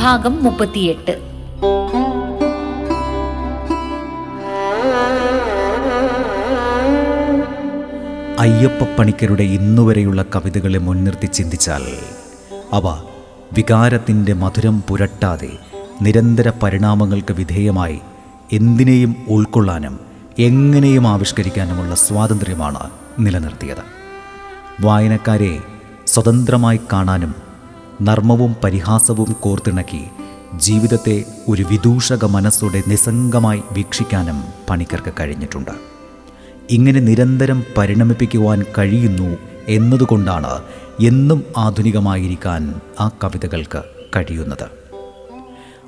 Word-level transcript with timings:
ഭാഗം 0.00 0.44
മുപ്പത്തിയെട്ട്. 0.44 1.14
അയ്യപ്പപ്പണിക്കരുടെ 8.38 9.42
ഇന്നുവരെയുള്ള 9.42 10.24
കവിതകളെ 10.36 10.78
മുൻനിർത്തി 10.78 11.26
ചിന്തിച്ചാൽ 11.26 11.82
അവ 12.72 12.88
വികാരത്തിന്റെ 13.52 14.32
മധുരം 14.32 14.82
പുരട്ടാതെ 14.88 15.50
നിരന്തര 16.02 16.52
പരിണാമങ്ങൾക്ക് 16.62 17.32
വിധേയമായി 17.32 18.00
എന്തിനേയും 18.52 19.16
ഉൾക്കൊള്ളാനും 19.28 20.00
എങ്ങനെയും 20.38 21.08
ആവിഷ്കരിക്കാനുമുള്ള 21.08 21.94
സ്വാതന്ത്ര്യമാണ് 21.94 22.90
നിലനിർത്തിയത്. 23.18 23.84
വായനക്കാരെ 24.80 25.58
സ്വതന്ത്രമായി 26.06 26.80
കാണാനും 26.92 27.49
നർമ്മവും 28.02 28.56
പരിഹാസവും 28.64 29.32
കോർത്തിണക്കി 29.32 30.04
ജീവിതത്തെ 30.56 31.24
ഒരു 31.48 31.62
വിദൂഷക 31.62 32.24
മനസ്സോടെ 32.24 32.82
നിസ്സംഗമായി 32.86 33.62
വീക്ഷിക്കാനും 33.72 34.44
പണിക്കർക്ക് 34.70 35.12
കഴിഞ്ഞിട്ടുണ്ട്. 35.20 35.70
ഇങ്ങനെ 36.70 37.00
നിരന്തരം 37.00 37.64
പരിണമിപ്പിക്കുവാൻ 37.78 38.64
കഴിയുന്നു 38.78 39.36
എന്നതുകൊണ്ടാണ് 39.68 40.62
എന്നും 41.00 41.44
ആധുനികമായിരിക്കാൻ 41.56 42.80
ആ 43.00 43.08
കവിതകൾക്ക് 43.24 43.82
കഴിയുന്നത്. 44.16 44.70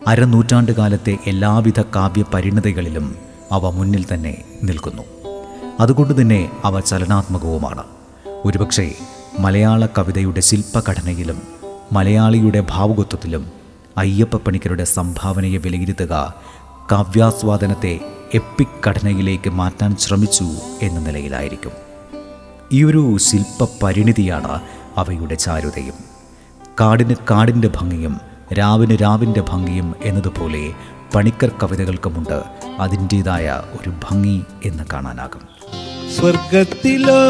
അരനൂറ്റാണ്ട് 0.06 0.72
കാലത്തെ 0.72 1.18
എല്ലാവിധ 1.26 1.80
കാവ്യ 1.80 2.24
പരിണതികളിലും 2.34 3.16
അവ 3.52 3.70
മുന്നിൽ 3.70 4.04
തന്നെ 4.14 4.44
നിൽക്കുന്നു. 4.62 5.02
അതുകൊണ്ട് 5.80 6.20
തന്നെ 6.20 6.50
അവ 6.64 6.80
ചലനാത്മകവുമാണ്. 6.80 7.82
ഒരുപക്ഷെ 8.44 8.94
മലയാള 9.38 9.86
കവിതയുടെ 9.86 10.40
ശില്പഘടനയിലും 10.40 11.61
മലയാളിയുടെ 11.92 12.66
ഭാവുകത്വത്തിലും 12.70 13.46
അയ്യപ്പ 13.98 14.36
പണിക്കരുടെ 14.36 14.84
സംഭാവനയെ 14.84 15.58
വിലയിരുത്തുക 15.58 16.34
കാവ്യാസ്വാദനത്തെ 16.92 18.00
എപ്പിക് 18.34 18.86
ഘടനയിലേക്ക് 18.86 19.50
മാറ്റാൻ 19.50 19.96
ശ്രമിച്ചു 19.96 20.44
എന്ന 20.82 21.00
നിലയിലായിരിക്കും. 21.00 21.70
ഈ 22.72 22.84
ഒരു 22.84 23.16
ശില്പ 23.18 23.68
പരിണിതിയാണ് 23.82 24.60
അവയുടെ 24.96 25.34
ചാരുതയും. 25.34 25.94
കാടിന് 26.80 27.14
കാടിന്റെ 27.30 27.70
ഭംഗിയും 27.76 28.20
രാവിന് 28.58 28.96
രാവിന്റെ 29.02 29.40
ഭംഗിയും 29.40 29.94
എന്നതുപോലെ 30.02 30.72
പണിക്കർ 31.14 31.50
കവിതകൾക്കുമുണ്ട് 31.62 32.42
അതിന്റേതായ 32.78 33.62
ഒരു 33.82 33.90
ഭംഗി 33.90 34.42
എന്ന് 34.64 34.84
കാണാനാകും. 34.92 35.40
സ്വർഗത്തിലോ 36.16 37.20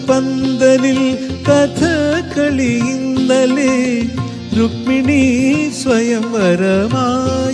പന്തലിൽ 0.09 1.01
കഥകളി 1.49 2.73
ഇന്നലെ 2.91 3.75
രുക്മിണി 4.57 5.23
സ്വയംവരമായിരുന്നു 5.81 7.50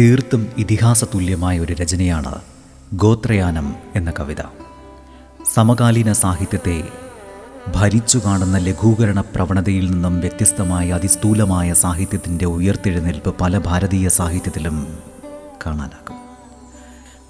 തീർത്തും 0.00 0.52
ഇതിഹാസ 0.58 1.04
തുല്യമായ 1.04 1.58
ഒരു 1.58 1.72
രചനയാണ് 1.72 2.40
ഗോത്രയാനം 2.94 3.74
എന്ന 3.96 4.12
കവിത. 4.20 4.44
സമകാലീന 5.54 6.12
സാഹിത്യത്തെ 6.12 6.82
ഭരിച്ചു 7.68 8.20
കാണുന്ന 8.26 8.58
ലഘൂകരണ 8.58 9.20
പ്രവണതയിൽ 9.20 9.90
നിന്നും 9.90 10.20
വ്യത്യസ്തമായ 10.20 10.90
അതിസ്ഥൂലമായ 10.90 11.72
സാഹിത്യത്തിന്റെ 11.72 12.44
ഉയർത്തെഴുന്നേൽപ്പ് 12.44 13.34
പല 13.40 13.58
ഭാരതീയ 13.58 14.08
സാഹിത്യത്തിലും 14.08 14.98
കാണാനാകും. 15.66 16.16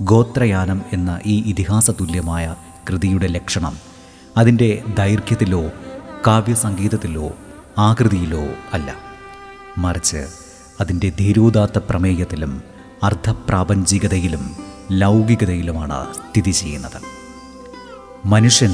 ഗോത്രയാനം 0.02 0.82
എന്ന 0.92 1.18
ഈ 1.26 1.42
ഇതിഹാസ 1.42 1.90
തുല്യമായ 1.90 2.54
കൃതിയുടെ 2.90 3.26
ലക്ഷണം 3.26 3.78
അതിന്റെ 4.36 4.82
ദൈർഘ്യത്തിലോ 4.98 5.62
കാവ്യസംഗീതത്തിലോ 6.26 7.32
ആകൃതിയിലോ 7.78 8.42
അല്ല. 8.72 8.94
മറിച്ച് 9.78 10.26
അതിന്റെ 10.80 11.12
ധീരോദാത്ത 11.18 11.78
പ്രമേയത്തിലും 11.78 12.62
അർദ്ധപ്രാപഞ്ചികതയിലും 13.02 14.56
ലൗകികതയിലുമാണ് 14.92 16.14
സ്ഥിതി 16.14 16.50
ചെയ്യുന്നത്. 16.50 17.02
മനുഷ്യൻ 18.24 18.70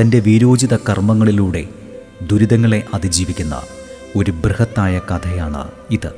തന്റെ 0.00 0.20
വീരോചിത 0.20 0.76
കർമ്മങ്ങളിലൂടെ 0.76 1.68
ദുരിതങ്ങളെ 2.22 2.84
അതിജീവിക്കുന്ന 2.94 3.62
ഒരു 4.16 4.30
ബൃഹത്തായ 4.30 4.98
കഥയാണ് 4.98 5.70
ഇത്. 5.90 6.12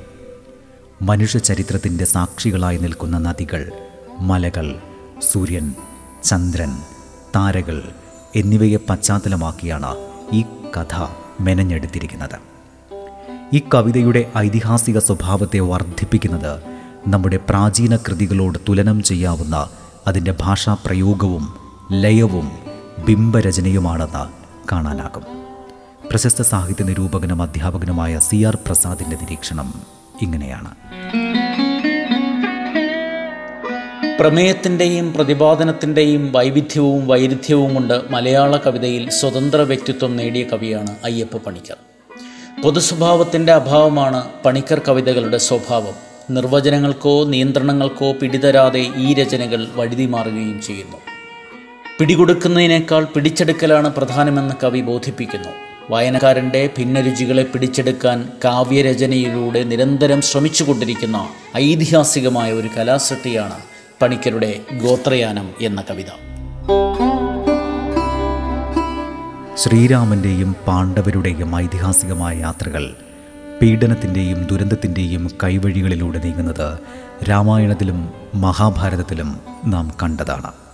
മനുഷ്യ 1.02 1.38
ചരിത്രത്തിന്റെ 1.38 2.04
സാക്ഷികളായി 2.04 2.78
നിൽക്കുന്ന 2.78 3.18
നദികൾ 3.18 3.72
മലകൾ 4.20 4.74
സൂര്യൻ 5.32 5.74
ചന്ദ്രൻ 6.24 6.72
താരകൾ 7.36 7.82
എന്നിവയെ 8.36 8.76
പശ്ചാത്തലമാക്കിയാണ് 8.90 9.96
ഈ 10.32 10.42
കഥ 10.76 11.06
മെനഞ്ഞെടുത്തിരിക്കുന്നത്. 11.40 12.38
ഈ 13.52 13.62
കവിതയുടെ 13.74 14.32
ഐതിഹാസിക 14.38 14.98
സ്വഭാവത്തെ 14.98 15.60
വർദ്ധിപ്പിക്കുന്നത് 15.60 16.62
നമ്മുടെ 17.06 17.36
പ്രാചീന 17.36 17.96
കൃതികളോട് 17.96 18.58
തുലനം 18.68 19.02
ചെയ്യാവുന്ന 19.02 19.68
അതിന്റെ 20.06 20.34
ഭാഷാ 20.40 20.76
പ്രയോഗവും 20.86 21.54
ലയവും 21.92 22.67
ബിംബരചനയുമാണെന്ന് 23.06 24.28
കാണാനാകും. 24.72 25.22
പ്രശസ്ത 26.10 26.42
സാഹിത്യ 26.42 26.84
നിരൂപകനും 26.84 27.42
അധ്യാപകനുമായ 27.42 28.18
സി 28.18 28.44
ആർ 28.44 28.58
പ്രസാദിന്റെ 28.66 29.16
നിരീക്ഷണം 29.16 29.74
ഇങ്ങനെയാണ്. 30.22 30.70
പ്രമേയത്തിന്റെയും 34.20 35.12
പ്രതിപാദനത്തിന്റെയും 35.12 36.32
വൈവിധ്യവും 36.32 37.08
വൈരുദ്ധ്യവും 37.08 37.74
കൊണ്ട് 37.74 38.00
മലയാള 38.10 38.56
കവിതയിൽ 38.56 39.10
സ്വതന്ത്ര 39.10 39.56
വ്യക്തിത്വം 39.56 40.16
നേടിയ 40.16 40.44
കവിയാണ് 40.44 40.96
അയ്യപ്പ 41.04 41.36
പണിക്കർ. 41.36 41.76
പൊതുസ്വഭാവത്തിന്റെ 42.62 43.52
അഭാവമാണ് 43.52 44.24
പണിക്കർ 44.44 44.80
കവിതകളുടെ 44.88 45.38
സ്വഭാവം. 45.38 46.08
നിർവചനങ്ങൾക്കോ 46.30 47.24
നിയന്ത്രണങ്ങൾക്കോ 47.24 48.12
പിടിതരാതെ 48.12 48.90
ഈ 48.96 49.14
രചനകൾ 49.14 49.68
വഴുതി 49.74 50.06
മാറുകയും 50.06 50.60
ചെയ്യുന്നു. 50.62 51.17
പിടികൊടുക്കുന്നതിനേക്കാൾ 51.98 53.04
പിടിച്ചെടുക്കലാണ് 53.04 53.94
പ്രധാനമെന്ന് 53.94 54.54
കവി 54.62 54.80
ബോധിപ്പിക്കുന്നു. 54.80 55.48
വായനക്കാരന്റെ 55.90 56.70
ഭിന്നരുചികളെ 56.78 57.42
പിടിച്ചെടുക്കാൻ 57.42 58.28
കാവ്യരചനയിലൂടെ 58.44 59.64
നിരന്തരം 59.64 60.20
ശ്രമിച്ചുകൊണ്ടിരിക്കുന്ന 60.20 61.28
ഐതിഹാസികമായ 61.56 62.52
ഒരു 62.52 62.68
കലാസൃഷ്ടിയാണ് 62.76 63.58
പണിക്കരുടെ 64.02 64.60
ഗോത്രയാനം 64.82 65.50
എന്ന 65.60 65.84
കവിത. 65.90 66.10
ശ്രീരാമന്റെയും 69.56 70.56
പാണ്ഡവരുടെയും 70.66 71.56
ഐതിഹാസികമായ 71.56 72.38
യാത്രകൾ 72.38 72.94
പീഡനത്തിന്റെയും 73.62 74.46
ദുരന്തത്തിന്റെയും 74.46 75.30
കൈവഴികളിലൂടെ 75.44 76.18
നീങ്ങുന്നത് 76.18 76.78
രാമായണത്തിലും 77.30 78.10
മഹാഭാരതത്തിലും 78.34 79.40
നാം 79.66 79.92
കണ്ടതാണ്. 80.02 80.67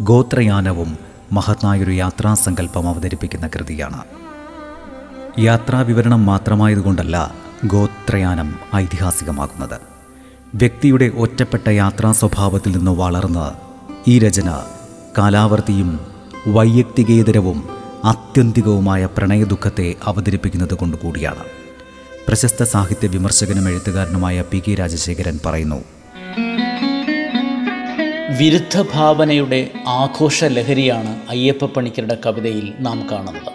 ഗോത്രയാനവും 0.00 0.98
മഹത്തായൊരു 1.32 1.90
യാത്രാസങ്കല്പം 1.90 2.88
അവതരിപ്പിക്കുന്ന 2.88 3.46
കൃതിയാണ്. 3.46 4.04
യാത്രാവിവരണം 5.38 6.26
മാത്രമായതുകൊണ്ടല്ല 6.26 7.34
ഗോത്രയാനം 7.64 8.58
ഐതിഹാസികമാകുന്നത്. 8.76 9.80
വ്യക്തിയുടെ 10.54 11.12
ഒറ്റപ്പെട്ട 11.16 11.68
യാത്രാ 11.68 12.12
സ്വഭാവത്തിൽ 12.12 12.76
നിന്ന് 12.76 12.90
വളർന്ന് 12.90 13.52
ഈ 14.10 14.18
രചന 14.18 14.62
കാലാവർത്തിയും 15.18 16.00
വൈയക്തികേതരവും 16.46 17.68
ആത്യന്തികവുമായ 18.04 19.06
പ്രണയദുഃഖത്തെ 19.06 19.94
അവതരിപ്പിക്കുന്നത് 20.04 20.74
കൊണ്ടുകൂടിയാണ്. 20.74 21.44
പ്രശസ്ത 22.28 22.62
സാഹിത്യ 22.62 23.06
വിമർശകനും 23.06 23.68
എഴുത്തുകാരനുമായ 23.68 24.44
പി 24.50 24.62
കെ 24.68 24.74
രാജശേഖരൻ 24.74 25.40
പറയുന്നു 25.46 25.84
വിരുദ്ധ 28.38 28.82
ഭാവനയുടെ 28.82 29.70
ആഘോഷ 29.88 30.44
ലഹരിയാണ് 30.44 31.20
അയ്യപ്പ 31.28 31.64
പണിക്കരുടെ 31.64 32.18
കവിതയിൽ 32.26 32.72
നാം 32.80 33.06
കാണുന്നത്. 33.12 33.52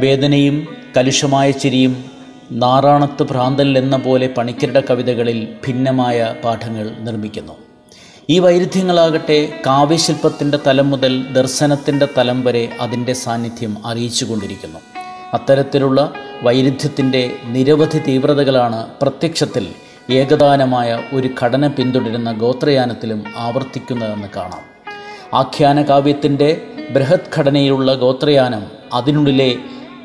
വേദനയും 0.00 0.68
കലുഷമായ 0.96 1.50
ചിരിയും 1.50 2.04
നാറാണത്ത് 2.52 3.22
ഭ്രാന്തൽ 3.22 3.78
എന്ന 3.78 3.96
പോലെ 3.96 4.26
പണിക്കരുടെ 4.26 4.82
കവിതകളിൽ 4.90 5.48
ഭിന്നമായ 5.66 6.34
പാഠങ്ങൾ 6.44 6.90
നിർമ്മിക്കുന്നു. 7.00 7.52
ഈ 8.30 8.38
വൈരുദ്ധ്യങ്ങളാകട്ടെ 8.38 9.60
കാവ്യശില്പത്തിന്റെ 9.66 10.58
തലം 10.66 10.90
മുതൽ 10.90 11.26
ദർശനത്തിന്റെ 11.32 12.08
തലം 12.18 12.44
വരെ 12.44 12.68
അതിന്റെ 12.80 13.12
സാന്നിധ്യം 13.12 13.86
അറിയിച്ചുകൊണ്ടിരിക്കുന്നു. 13.86 14.78
അത്തരത്തിലുള്ള 15.34 16.12
വൈരുദ്ധ്യത്തിന്റെ 16.42 17.30
നിരവധി 17.46 17.98
തീവ്രതകളാണ് 17.98 18.86
പ്രത്യക്ഷത്തിൽ 19.02 19.68
ഏകദാനമായ 20.10 21.02
ഒരു 21.12 21.30
ഘടന 21.42 21.66
പിന്തുടരുന്ന 21.66 22.32
ഗോത്രയാനത്തിലും 22.32 23.24
ആവർത്തിക്കുന്നതെന്ന് 23.36 24.28
കാണാം. 24.36 24.60
ആഖ്യാന 25.34 25.82
കാവ്യത്തിന്റെ 25.82 26.60
ബൃഹത് 26.90 27.30
ഘടനയിലുള്ള 27.36 27.94
ഗോത്രയാനം 27.94 28.62
അതിനുള്ളിലെ 28.92 29.56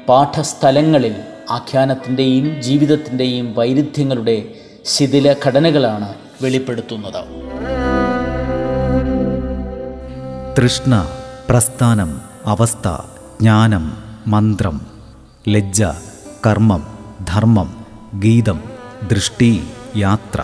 പാഠസ്ഥലങ്ങളിൽ 0.10 1.16
ആഖ്യാനത്തിന്റെയും 1.50 2.62
ജീവിതത്തിന്റെയും 2.62 3.54
വൈരുദ്ധ്യങ്ങളുടെ 3.57 4.44
ശിഥില 4.86 5.36
ഘടനകളാണ് 5.46 6.13
വെളിപ്പെടുത്തുന്നത്. 6.42 7.22
തൃഷ്ണ 10.54 11.07
പ്രസ്ഥാനം 11.50 12.22
അവസ്ഥ 12.45 12.88
ജ്ഞാനം 13.42 13.98
മന്ത്രം 14.28 14.81
ലജ്ജ 15.48 15.84
കർമ്മം 16.48 16.88
ധർമ്മം 17.28 17.86
ഗീതം 18.19 18.63
ദൃഷ്ടി 19.10 19.63
യാത്ര 19.95 20.44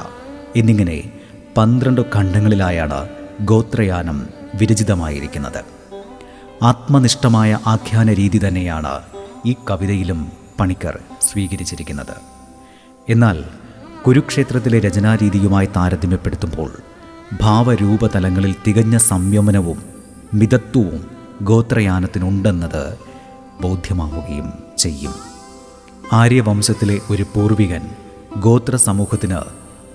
എന്നിങ്ങനെ 0.56 1.12
പന്ത്രണ്ട് 1.58 2.02
ഖണ്ഡങ്ങളിലായാണ് 2.16 3.10
ഗോത്രയാനം 3.42 4.28
വിരചിതമായിരിക്കുന്നത്. 4.56 5.64
ആത്മനിഷ്ഠമായ 6.64 7.60
ആഖ്യാന 7.68 8.14
രീതി 8.14 8.42
തന്നെയാണ് 8.48 9.02
ഈ 9.46 9.56
കവിതയിലും 9.70 10.32
പണിക്കർ 10.60 11.00
സ്വീകരിച്ചിരിക്കുന്നത്. 11.22 12.16
എന്നാൽ 13.10 13.44
കുരുക്ഷേത്രത്തിലെ 14.06 14.80
രചനാരീതിയുമായി 14.80 15.66
താരതമ്യപ്പെടുത്തുമ്പോൾ 15.66 16.72
ഭാവരൂപതലങ്ങളിൽ 17.42 18.56
തികഞ്ഞ 18.68 18.98
സംയമനവും 18.98 19.84
മിതത്വവും 20.34 21.06
ഗോത്രയാനത്തിനുണ്ടെന്നത് 21.42 22.98
ബോധ്യമാവുകയും 23.62 24.54
ചെയ്യും. 24.78 25.14
ആര്യവംശത്തിലെ 26.14 27.00
ഒരു 27.10 27.24
പൂർവികൻ 27.24 27.82
ഗോത്ര 28.40 28.76
സമൂഹത്തിന് 28.76 29.38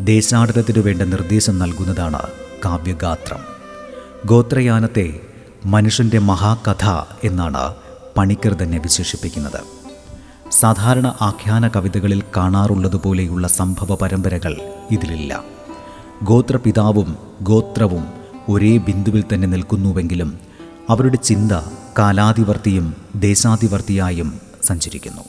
ദേശാടനത്തിനു 0.00 0.80
വേണ്ട 0.80 1.02
നിർദ്ദേശം 1.02 1.58
നൽകുന്നതാണ് 1.58 2.18
കാവ്യഗാത്രം. 2.64 3.38
ഗോത്രയാനത്തെ 4.26 5.20
മനുഷ്യന്റെ 5.66 6.18
മഹാകഥ 6.18 6.88
എന്നാണ് 7.24 7.74
പണിക്കർ 8.16 8.54
തന്നെ 8.54 8.78
വിശേഷിപ്പിക്കുന്നത്. 8.78 9.60
സാധാരണ 10.50 11.14
ആഖ്യാന 11.20 11.68
കവിതകളിൽ 11.68 12.22
കാണാറുള്ളതുപോലെയുള്ള 12.36 13.48
സംഭവ 13.48 13.94
പരമ്പരകൾ 13.94 14.56
ഇതിലില്ല. 14.90 15.44
ഗോത്രപിതാവും 16.22 17.16
ഗോത്രവും 17.42 18.06
ഒരേ 18.48 18.76
ബിന്ദുവിൽ 18.76 19.24
തന്നെ 19.34 19.48
നിൽക്കുന്നുവെങ്കിലും 19.48 20.38
അവരുടെ 20.90 21.16
ചിന്ത 21.16 21.52
കാലാധിവർത്തിയും 21.98 22.94
ദേശാധിവർത്തിയായും 23.14 24.40
സഞ്ചരിക്കുന്നു. 24.64 25.22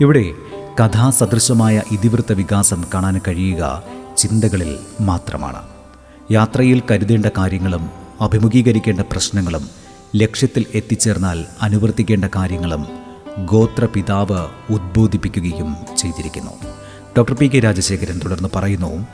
ഇവിടെ 0.00 0.32
കഥാസദൃശമായ 0.80 1.82
ഇതിവൃത്ത 1.92 2.32
വികാസം 2.32 2.84
കാണാൻ 2.94 3.20
കഴിയുക 3.28 3.82
ചിന്തകളിൽ 4.16 4.78
മാത്രമാണ്. 5.00 5.62
യാത്രയിൽ 6.30 6.82
കരുതേണ്ട 6.90 7.26
കാര്യങ്ങളും 7.38 7.90
അഭിമുഖീകരിക്കേണ്ട 8.20 9.00
പ്രശ്നങ്ങളും 9.00 9.70
ലക്ഷ്യത്തിൽ 10.16 10.66
എത്തിച്ചേർന്നാൽ 10.74 11.44
അനുവർത്തിക്കേണ്ട 11.62 12.24
കാര്യങ്ങളും 12.36 12.86
ഗോത്രപിതാവ് 13.44 14.40
ഉദ്ബോധിപ്പിക്കുകയും 14.70 15.76
ചെയ്തിരിക്കുന്നു. 15.96 16.50
ഡോക്ടർ 17.18 17.34
പി 17.34 17.46
കെ 17.46 17.58
രാജശേഖരൻ 17.58 18.20
തുടർന്ന് 18.24 18.48
പറയുന്നു 18.54 19.06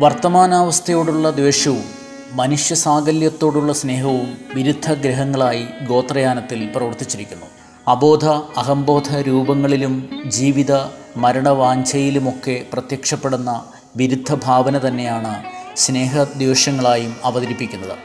വർത്തമാനാവസ്ഥയോടുള്ള 0.00 1.30
ദ്വേഷവും 1.30 1.84
മനുഷ്യ 2.32 2.74
സാകല്യത്തോടുള്ള 2.74 3.72
സ്നേഹവും 3.72 4.38
വിരുദ്ധ 4.54 4.92
ഗ്രഹങ്ങളായി 4.92 5.66
ഗോത്രയാനത്തിൽ 5.88 6.68
പ്രവർത്തിച്ചിരിക്കുന്നു. 6.76 7.57
അബോധ 7.88 8.26
അഹംബോധ 8.56 9.16
രൂപങ്ങളിലും 9.16 10.10
ജീവിത 10.26 10.72
മരണവാഞ്ചയിലുമൊക്കെ 11.16 12.66
പ്രത്യക്ഷപ്പെടുന്ന 12.72 13.64
വിരുദ്ധ 13.96 14.34
ഭാവന 14.34 14.88
തന്നെയാണ് 14.88 15.44
സ്നേഹദ്വേഷങ്ങളായും 15.76 17.16
അവതരിപ്പിക്കുന്നത്. 17.24 17.98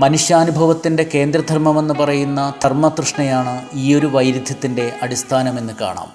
മനുഷ്യാനുഭവത്തിന്റെ 0.00 1.02
കേന്ദ്രധർമ്മമെന്ന് 1.14 1.94
പറയുന്ന 1.94 2.54
ധർമ്മതൃഷ്ണയാണ് 2.64 3.62
ഈയൊരു 3.74 4.06
വൈരുദ്ധ്യത്തിന്റെ 4.06 4.92
അടിസ്ഥാനമെന്ന് 5.02 5.72
കാണാം. 5.80 6.08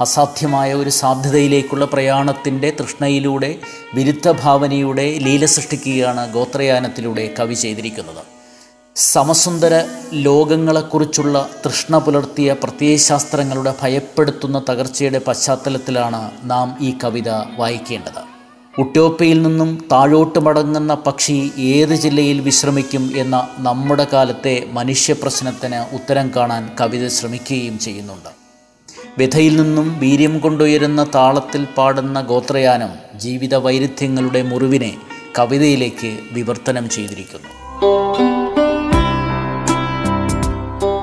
അസാധ്യമായ 0.00 0.74
ഒരു 0.74 0.90
സാധ്യതയിലേക്കുള്ള 0.90 1.84
പ്രയാണത്തിന്റെ 1.84 2.70
തൃഷ്ണയിലൂടെ 2.70 3.58
വിരുദ്ധ 3.94 4.30
ഭാവനയുടെ 4.30 5.18
ലീല 5.22 5.44
സൃഷ്ടിക്കുകയാണ് 5.44 6.32
ഗോത്രയാനത്തിലൂടെ 6.34 7.34
കവി 7.40 7.54
ചെയ്തിരിക്കുന്നത്. 7.54 8.41
സമസുന്ദര 8.96 9.84
ലോകങ്ങളെക്കുറിച്ചുള്ള 10.12 11.50
തൃഷ്ണ 11.66 11.98
പുലർത്തിയ 11.98 12.52
പ്രത്യയശാസ്ത്രങ്ങളുടെ 12.52 13.74
ഭയപ്പെടുത്തുന്ന 13.82 14.62
തകർച്ചയുടെ 14.68 15.18
പശ്ചാത്തലത്തിലാണ് 15.18 16.30
നാം 16.44 16.76
ഈ 16.80 16.94
കവിത 17.04 17.28
വായിക്കേണ്ടത്. 17.28 18.20
ഉട്ടോപ്പയിൽ 18.78 19.42
നിന്നും 19.42 19.84
താഴോട്ട് 19.92 20.38
മടങ്ങുന്ന 20.38 20.94
പക്ഷി 20.94 21.52
ഏത് 21.58 21.94
ജില്ലയിൽ 21.94 22.40
വിശ്രമിക്കും 22.40 23.12
എന്ന 23.16 23.48
നമ്മുടെ 23.58 24.06
കാലത്തെ 24.12 24.68
മനുഷ്യ 24.72 25.12
പ്രശ്നത്തിന് 25.12 25.94
ഉത്തരം 25.94 26.32
കാണാൻ 26.36 26.70
കവിത 26.80 27.08
ശ്രമിക്കുകയും 27.08 27.78
ചെയ്യുന്നുണ്ട്. 27.78 28.28
വ്യഥയിൽ 29.18 29.62
നിന്നും 29.62 29.98
വീര്യം 29.98 30.38
കൊണ്ടുയരുന്ന 30.38 31.06
താളത്തിൽ 31.14 31.64
പാടുന്ന 31.64 32.20
ഗോത്രയാനം 32.20 33.18
ജീവിത 33.18 33.54
വൈരുദ്ധ്യങ്ങളുടെ 33.54 34.42
മുറിവിനെ 34.42 34.96
കവിതയിലേക്ക് 35.38 36.18
വിവർത്തനം 36.32 36.88
ചെയ്തിരിക്കുന്നു. 36.88 38.41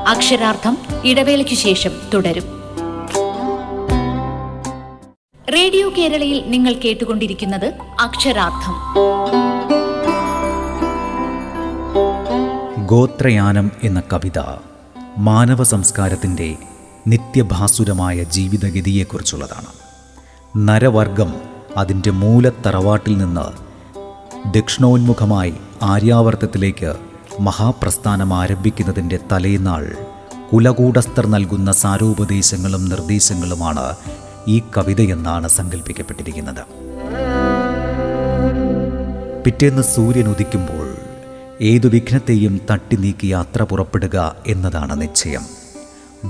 അക്ഷരാർത്ഥം 0.10 0.78
ഇടവേളയ്ക്ക് 1.06 1.54
ശേഷം 1.54 1.92
തുടരും. 2.14 2.44
റേഡിയോ 5.54 5.90
കേരളയിൽ 5.98 6.44
നിങ്ങൾ 6.48 6.74
കേട്ടുകൊണ്ടിരിക്കുന്നത് 6.74 7.74
അക്ഷരാർത്ഥം. 8.00 8.74
ഗോത്രയാനം 12.86 13.72
എന്ന 13.84 14.04
കവിത 14.14 14.40
മാനവ 15.18 15.64
സംസ്കാരത്തിന്റെ 15.64 16.56
നിത്യഭാസുരമായ 17.08 18.24
ജീവിതഗതിയെക്കുറിച്ചുള്ളതാണ്. 18.24 19.68
നരവർഗം 20.70 21.34
അതിന്റെ 21.78 22.12
മൂലത്തറവാട്ടിൽ 22.12 23.18
നിന്ന് 23.18 23.70
ദക്ഷിണോന്മുഖമായി 24.54 25.54
ആര്യാവർത്തത്തിലേക്ക് 25.82 27.09
മഹാപ്രസ്ഥാനം 27.40 28.34
ആരംഭിക്കുന്നതിന്റെ 28.34 29.20
തലേനാൾ 29.32 29.88
കുലകൂടസ്ഥർ 30.54 31.28
നൽകുന്ന 31.28 31.72
സാരോപദേശങ്ങളും 31.72 32.86
നിർദ്ദേശങ്ങളുമാണ് 32.86 33.96
ഈ 34.48 34.62
കവിതയെന്നാണ് 34.78 35.48
സങ്കല്പിക്കപ്പെട്ടിരിക്കുന്നത് 35.48 36.64
പിറ്റേന്ന് 39.44 39.82
സൂര്യൻ 39.82 40.28
ഉദിക്കുമ്പോൾ 40.30 40.96
ഏതു 41.62 41.88
വിഘ്നത്തെയും 41.88 42.62
തട്ടി 42.72 42.96
നീക്കി 42.96 43.28
യാത്ര 43.28 43.64
പുറപ്പെടുക 43.64 44.36
എന്നതാണ് 44.48 45.02
നിശ്ചയം. 45.02 45.42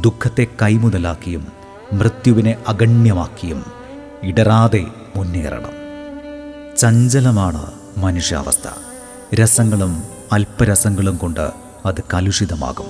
ദുഃഖത്തെ 0.02 0.48
കൈമുതലാക്കിയും 0.62 1.48
മൃത്യുവിനെ 1.94 2.56
അഗണ്യമാക്കിയും 2.68 3.66
ഇടറാതെ 4.24 4.86
മുന്നേറണം. 5.16 5.72
ചഞ്ചലമാണ് 6.78 7.72
മനുഷ്യാവസ്ഥ. 7.98 8.68
രസങ്ങളും 9.36 10.19
അല്പരസങ്ങളും 10.32 11.18
കൊണ്ട് 11.18 11.52
അത് 11.86 12.04
കലുഷിതമാകും. 12.14 12.88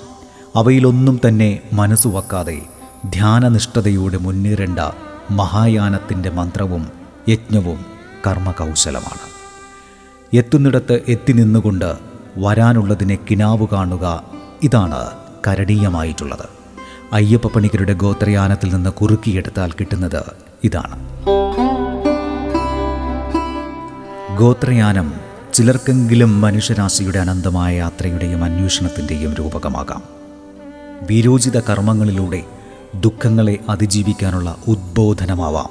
അവയിലൊന്നും 0.55 1.19
തന്നെ 1.27 1.59
മനസ്സുവക്കാതെ 1.73 2.61
ധ്യാനനിഷ്ഠതയോടെ 3.05 4.17
മുന്നേറേണ്ട 4.17 4.79
മഹായാനത്തിന്റെ 5.31 6.29
മന്ത്രവും 6.29 6.89
യജ്ഞവും 7.29 7.85
കർമ്മകൗശലമാണ്. 8.27 9.29
എത്തുന്നിടത്ത് 10.33 11.01
എത്തി 11.07 11.33
നിന്നുകൊണ്ട് 11.33 11.95
വരാനുള്ളതിനെ 12.37 13.17
കിനാവ് 13.31 13.67
കാണുക 13.67 14.23
ഇതാണ് 14.63 15.11
കരണീയമായിട്ടുള്ളത്. 15.47 16.45
അയ്യപ്പ 17.13 17.47
പണിക്കരുടെ 17.47 17.93
ഗോത്രയാനത്തിൽ 17.93 18.73
നിന്ന് 18.73 18.89
കുറുക്കിയെടുത്താൽ 18.89 19.71
കിട്ടുന്നത് 19.71 20.23
ഇതാണ്. 20.63 21.09
ഗോത്രയാനം 24.37 25.28
ചിലർക്കെങ്കിലും 25.53 26.41
മനുഷ്യരാശിയുടെ 26.41 27.19
അനന്തമായ 27.19 27.75
യാത്രയുടെയും 27.75 28.43
അന്വേഷണത്തിന്റെയും 28.43 29.33
രൂപകമാകാം. 29.33 30.03
വിരോചിത 31.01 31.59
കർമ്മങ്ങളിലൂടെ 31.59 32.43
ദുഃഖങ്ങളെ 32.95 33.57
അതിജീവിക്കാനുള്ള 33.69 34.57
ഉദ്ബോധനമാവാം. 34.67 35.69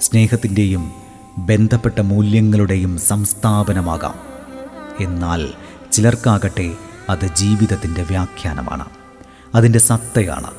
സ്നേഹത്തിന്റെയും 0.00 0.92
ബന്ധപ്പെട്ട 1.38 2.00
മൂല്യങ്ങളുടെയും 2.00 2.98
സംസ്ഥാപനമാകാം. 2.98 4.14
എന്നാൽ 5.00 5.48
ചിലർക്കാകട്ടെ 5.92 6.74
അത് 7.10 7.26
ജീവിതത്തിന്റെ 7.36 8.02
വ്യാഖ്യാനമാണ്. 8.02 8.84
അതിന്റെ 9.54 9.78
സത്തയാണ്. 9.78 10.50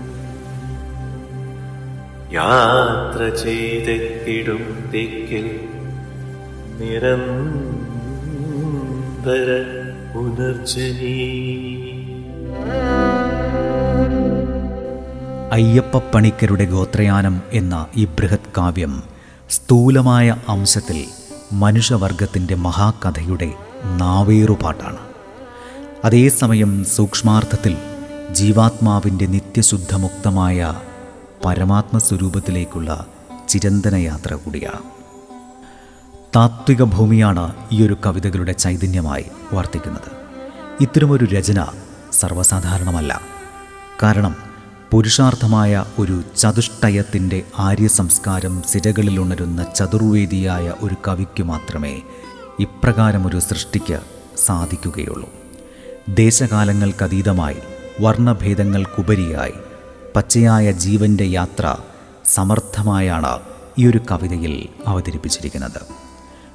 യാത്ര 2.33 3.29
ചെയ്തെത്തിടും 3.29 4.91
തെക്കിൽ 4.95 5.61
നിരന്തര 6.81 7.23
പുനർജനി. 10.15 11.17
അയ്യപ്പ 15.53 15.99
പണിക്കരുടെ 15.99 16.65
ഗോത്രയാനം 16.65 17.43
എന്ന 17.53 17.87
ഈ 17.97 18.05
ബൃഹത് 18.05 18.53
കാവ്യം 18.59 19.03
സ്ഥൂലമായ 19.51 20.37
അംശത്തിൽ 20.49 21.05
മനുഷ്യവർഗത്തിന്റെ 21.53 22.55
മഹാകഥയുടെ 22.55 23.53
നാവേറുപാട്ടാണ്. 23.85 24.99
അതേസമയം 26.05 26.85
സൂക്ഷ്മാർത്ഥത്തിൽ 26.85 27.77
ജീവാത്മാവിന്റെ 28.33 29.27
നിത്യശുദ്ധമുക്തമായ 29.27 30.75
പരമാത്മസ്വരൂപത്തിലേക്കുള്ള 31.47 33.07
ചിരന്തന 33.49 33.95
യാത്ര 33.95 34.35
കൂടിയാണ് 34.35 34.79
താത്വിക 36.37 36.83
ഭൂമിയാണ് 36.83 37.55
ഈ 37.73 37.87
ഒരു 37.87 37.97
കവിതകളുടെ 38.07 38.53
ചൈതന്യമായി 38.53 39.25
വർത്തിക്കുന്നത്. 39.53 40.11
ഇത്തരമൊരു 40.81 41.25
രചന 41.25 41.67
സർവസാധാരണമല്ല. 42.13 43.21
കാരണം 44.03 44.37
പുരുഷാർത്ഥമായ 44.91 45.85
ഒരു 45.99 46.23
ചതുഷ്ടയത്തിന്റെ 46.37 47.43
ആര്യസംസ്കാരം 47.59 48.63
സിരകളിലുണരുന്ന 48.63 49.67
ചതുർവേദിയായ 49.77 50.75
ഒരു 50.81 50.97
കവിക്ക് 51.09 51.43
മാത്രമേ 51.43 52.03
ഇപ്രകാരമൊരു 52.61 53.39
സൃഷ്ടിക്ക് 53.39 54.01
സാധിക്കുകയുള്ളൂ. 54.47 55.31
ദേശകാലങ്ങൾക്കതീതമായി 56.09 57.57
വർണഭേദങ്ങൾക്കുപരിയായി 58.01 59.53
പച്ചയായ 60.17 60.73
ജീവന്റെ 60.73 61.25
യാത്ര 61.25 61.75
സമർത്ഥമായാണ് 62.27 63.41
ഈ 63.79 63.87
ഒരു 63.87 64.01
കവിതയിൽ 64.11 64.69
അവതരിപ്പിച്ചിരിക്കുന്നത്. 64.87 65.81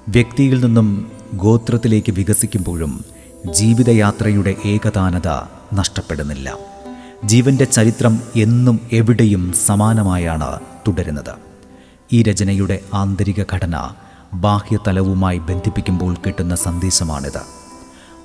വ്യക്തിയിൽ 0.09 0.65
നിന്നും 0.65 1.11
ഗോത്രത്തിലേക്ക് 1.33 2.11
വികസിക്കുമ്പോഴും 2.11 3.05
ജീവിതയാത്രയുടെ 3.51 4.55
ഏകതാനത 4.65 5.27
നഷ്ടപ്പെടുന്നില്ല. 5.73 6.57
ജീവന്റെ 7.25 7.65
ചരിത്രം 7.65 8.19
എന്നും 8.35 8.79
എവിടെയും 8.91 9.53
സമാനമായാണ് 9.53 10.59
തുടരുന്നത്. 10.87 11.35
ഈ 12.13 12.23
രചനയുടെ 12.23 12.79
ആന്തരിക 12.93 13.43
ഘടന 13.53 13.89
ബാഹ്യതലവുമായി 14.33 15.37
ബന്ധിപ്പിക്കുമ്പോൾ 15.37 16.15
കിട്ടുന്ന 16.15 16.55
സന്ദേശമാണിത്. 16.55 17.41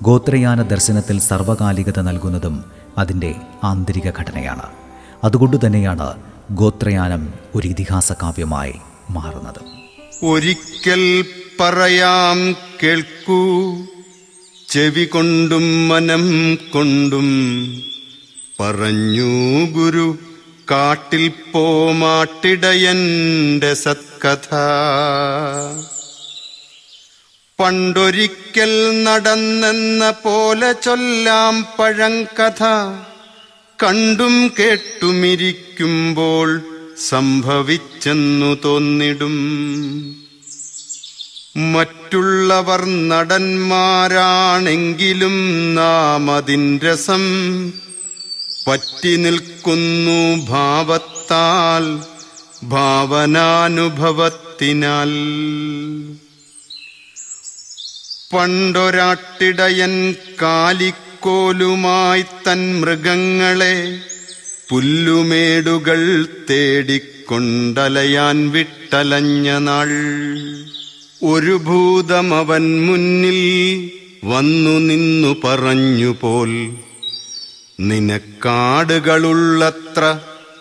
ഗോത്രയാന 0.02 0.62
ദർശനത്തിൽ 0.62 1.20
സർവകാലികത 1.20 2.00
നൽകുന്നതും 2.00 2.64
അതിന്റെ 2.98 3.34
ആന്തരിക 3.64 4.10
ഘടനയാണ്. 4.18 4.85
അതുകൊണ്ട് 5.26 5.66
തന്നെയാണ് 5.66 6.14
ഗോത്രയാനം 6.50 7.34
ഒരു 7.54 7.68
ഇതിഹാസ 7.68 8.12
കാവ്യമായി 8.12 8.74
മാറുന്നത്. 9.10 9.60
ഒരിക്കൽ 10.24 11.24
പറയാം 11.60 12.56
കേൾക്കൂ 12.82 13.76
ചെവി 14.68 15.04
കൊണ്ടും 15.04 15.88
മനം 15.88 16.54
കൊണ്ടും 16.54 17.26
പറഞ്ഞു 18.60 19.70
ഗുരു 19.70 20.18
കാട്ടിൽ 20.70 21.32
പോമാട്ടിടയന്റെ 21.52 23.74
സത്കഥ. 23.74 24.54
പണ്ടൊരിക്കൽ 27.60 29.04
നടന്നെന്ന 29.04 30.10
പോലെ 30.10 30.72
ചൊല്ലാം 30.72 31.66
പഴങ്കഥ 31.78 32.62
കണ്ടും 33.82 34.52
കേട്ടുമിരിക്കുമ്പോൾ 34.58 36.60
സംഭവിച്ചെന്നു 37.08 38.56
തോന്നിടും. 38.64 39.34
മറ്റുള്ളവർ 41.72 43.08
നടന്മാരാണെങ്കിലും 43.08 45.34
നാം 45.74 46.30
അതിൻരസം 46.30 47.24
പറ്റി 48.66 49.16
നിൽക്കുന്നു 49.16 50.46
ഭാവത്താൽ 50.48 51.84
ഭാവനാനുഭവത്തിനാൽ. 52.62 55.12
പണ്ടൊരാട്ടിടയൻ 58.32 60.14
കാലിക്കോലുമായി 61.26 62.22
തൻ 62.22 62.80
മൃഗങ്ങളെ 62.80 63.98
പുല്ലുമേടുകൾ 64.70 66.26
തേടിക്കൊണ്ടലയാൻ 66.50 68.50
വിട്ടലഞ്ഞ 68.50 69.58
നാൾ. 69.58 69.90
ഒരു 71.24 71.56
ഭൂതമവൻ 71.56 72.86
മുന്നിൽ 72.86 73.90
വന്നു 74.24 74.70
നിന്നു 74.70 75.36
പറഞ്ഞു 75.44 76.16
പോൽ 76.20 76.76
നിനക്കാടുകളുള്ളത്ര 77.80 80.18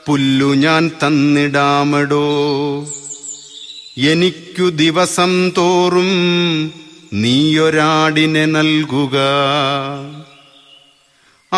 പുല്ലു 0.07 0.45
ഞാൻ 0.45 0.87
തന്നിടാമടോ. 0.87 2.27
എനിക്കു 3.97 4.69
ദിവസം 4.69 5.51
തോറും 5.57 6.11
നീയൊരാടിനെ 7.13 8.45
നൽകുക. 8.45 9.17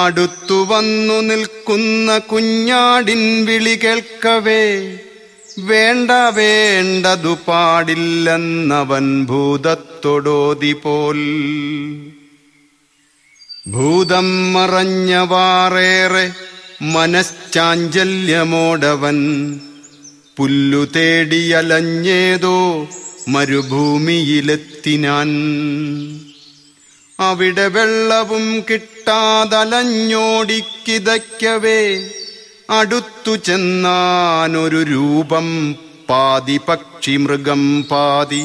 അടുത്തു 0.05 0.67
വന്നു 0.69 1.13
നിൽക്കുന്ന 1.13 2.17
കുഞ്ഞാടിൻ 2.17 3.45
വിളി 3.45 3.79
കേൾക്കവേ 3.83 4.97
വേണ്ട 5.59 6.11
വേണ്ടതു 6.11 7.37
പാടില്ലെന്നവൻ 7.47 9.25
ഭൂതത്തൊടോതി 9.25 10.73
പോൽ. 10.73 11.17
ഭൂതം 13.71 14.53
മറഞ്ഞവാറേറെ 14.53 16.31
മനശ്ചാഞ്ചല്യമോടവൻ 16.81 19.17
പുല്ലു 20.37 20.87
തേടിയലഞ്ഞേതോ 20.95 22.87
മരുഭൂമിയിലെത്തിനാൻ. 23.27 25.29
അവിടെ 27.19 27.67
വെള്ളവും 27.67 28.63
കിട്ടാതലഞ്ഞോടിക്കിതയ്ക്കവേ 29.07 31.81
അടുത്തു 32.69 33.35
ചെന്നാനൊരു 33.35 34.83
രൂപം 34.83 35.75
പാതി 36.09 36.59
പക്ഷി 36.69 37.17
മൃഗം 37.17 37.83
പാതി. 37.91 38.43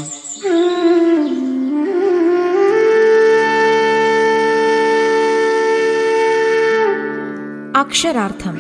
അക്ഷരാർത്ഥം. 7.77 8.57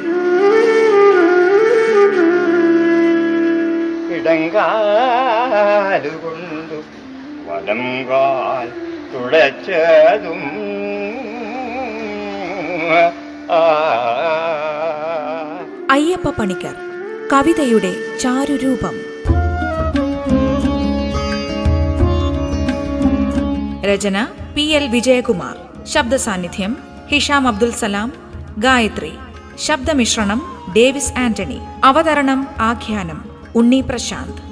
ഇടങ്കാലുകൊണ്ടു 4.17 6.79
വലം 7.47 7.83
കാൽ 8.11 8.69
തുളച്ചതും 9.12 10.43
അയ്യപ്പ 15.90 16.31
പണിക്കർ 16.31 16.75
കവിതയുടെ 17.33 18.18
ചാരുരൂപം. 18.21 19.01
രചന 23.85 24.27
പി 24.55 24.62
എൽ 24.62 24.88
വിജയകുമാർ. 24.88 25.85
ശബ്ദ 25.87 26.14
സാന്നിധ്യം 26.14 26.77
ഹിഷാം 27.09 27.49
അബ്ദുൽ 27.49 27.73
സലാം. 27.73 28.12
ഗായത്രി 28.59 29.12
ശബ്ദമിശ്രണം 29.59 30.73
ഡേവിസ് 30.77 31.18
ആന്റണി. 31.18 31.59
അവതരണം 31.85 32.49
ആഖ്യാനം 32.59 33.25
ഉണ്ണി 33.57 33.81
പ്രശാന്ത്. 33.81 34.52